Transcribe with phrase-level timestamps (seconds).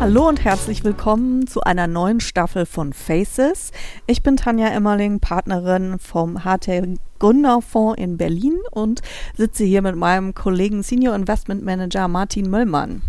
[0.00, 3.72] Hallo und herzlich willkommen zu einer neuen Staffel von Faces.
[4.06, 9.02] Ich bin Tanja Emmerling, Partnerin vom HT Gründerfonds in Berlin und
[9.36, 13.02] sitze hier mit meinem Kollegen Senior Investment Manager Martin Möllmann.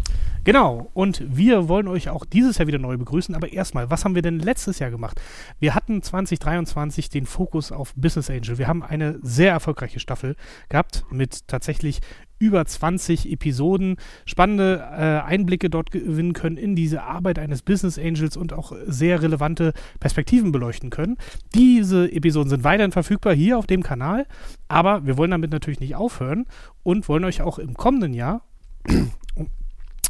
[0.49, 3.35] Genau, und wir wollen euch auch dieses Jahr wieder neu begrüßen.
[3.35, 5.21] Aber erstmal, was haben wir denn letztes Jahr gemacht?
[5.59, 8.57] Wir hatten 2023 den Fokus auf Business Angel.
[8.57, 10.35] Wir haben eine sehr erfolgreiche Staffel
[10.67, 11.99] gehabt mit tatsächlich
[12.39, 18.35] über 20 Episoden, spannende äh, Einblicke dort gewinnen können in diese Arbeit eines Business Angels
[18.35, 21.17] und auch sehr relevante Perspektiven beleuchten können.
[21.53, 24.25] Diese Episoden sind weiterhin verfügbar hier auf dem Kanal,
[24.67, 26.47] aber wir wollen damit natürlich nicht aufhören
[26.81, 28.41] und wollen euch auch im kommenden Jahr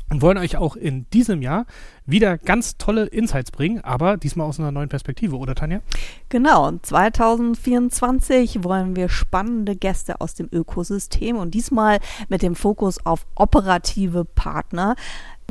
[0.10, 1.66] und wollen euch auch in diesem Jahr
[2.06, 5.82] wieder ganz tolle Insights bringen, aber diesmal aus einer neuen Perspektive, oder Tanja?
[6.30, 13.26] Genau, 2024 wollen wir spannende Gäste aus dem Ökosystem und diesmal mit dem Fokus auf
[13.36, 14.96] operative Partner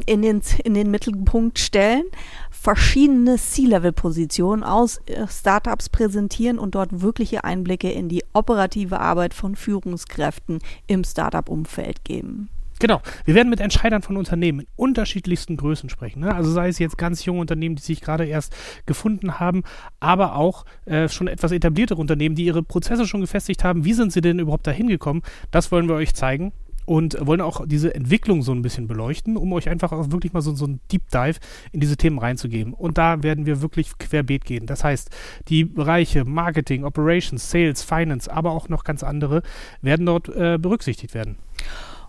[0.07, 2.05] in den, in den Mittelpunkt stellen,
[2.51, 9.57] verschiedene C-Level-Positionen aus äh, Startups präsentieren und dort wirkliche Einblicke in die operative Arbeit von
[9.57, 12.49] Führungskräften im Startup-Umfeld geben.
[12.79, 13.01] Genau.
[13.25, 16.21] Wir werden mit Entscheidern von Unternehmen in unterschiedlichsten Größen sprechen.
[16.21, 16.35] Ne?
[16.35, 18.55] Also sei es jetzt ganz junge Unternehmen, die sich gerade erst
[18.87, 19.65] gefunden haben,
[20.01, 23.85] aber auch äh, schon etwas etabliertere Unternehmen, die ihre Prozesse schon gefestigt haben.
[23.85, 25.23] Wie sind sie denn überhaupt dahin gekommen?
[25.51, 26.53] Das wollen wir euch zeigen
[26.89, 30.41] und wollen auch diese Entwicklung so ein bisschen beleuchten, um euch einfach auch wirklich mal
[30.41, 31.39] so, so ein Deep Dive
[31.71, 32.73] in diese Themen reinzugeben.
[32.73, 34.65] Und da werden wir wirklich querbeet gehen.
[34.65, 35.11] Das heißt,
[35.49, 39.43] die Bereiche Marketing, Operations, Sales, Finance, aber auch noch ganz andere
[39.83, 41.37] werden dort äh, berücksichtigt werden.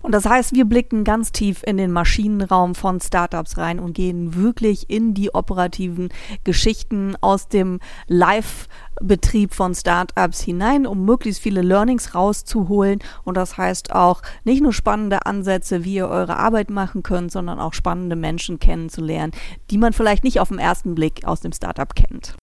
[0.01, 4.35] Und das heißt, wir blicken ganz tief in den Maschinenraum von Startups rein und gehen
[4.35, 6.09] wirklich in die operativen
[6.43, 12.99] Geschichten aus dem Live-Betrieb von Startups hinein, um möglichst viele Learnings rauszuholen.
[13.23, 17.59] Und das heißt auch nicht nur spannende Ansätze, wie ihr eure Arbeit machen könnt, sondern
[17.59, 19.33] auch spannende Menschen kennenzulernen,
[19.69, 22.35] die man vielleicht nicht auf den ersten Blick aus dem Startup kennt.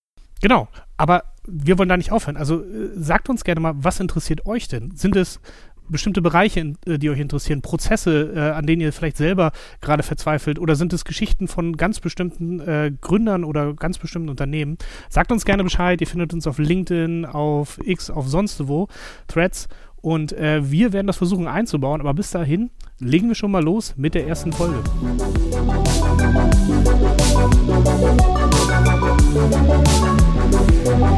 [0.42, 2.36] Genau, aber wir wollen da nicht aufhören.
[2.36, 4.94] Also äh, sagt uns gerne mal, was interessiert euch denn?
[4.94, 5.40] Sind es
[5.88, 10.58] bestimmte Bereiche, äh, die euch interessieren, Prozesse, äh, an denen ihr vielleicht selber gerade verzweifelt
[10.58, 14.78] oder sind es Geschichten von ganz bestimmten äh, Gründern oder ganz bestimmten Unternehmen?
[15.08, 16.00] Sagt uns gerne Bescheid.
[16.00, 18.88] Ihr findet uns auf LinkedIn, auf X, auf sonst wo,
[19.28, 19.68] Threads
[20.06, 22.00] und äh, wir werden das versuchen einzubauen.
[22.00, 22.70] Aber bis dahin
[23.00, 24.76] legen wir schon mal los mit der ersten Folge.
[30.48, 31.15] Musik